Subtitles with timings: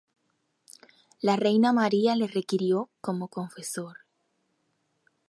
[1.21, 3.99] La reina María le requirió como confesor.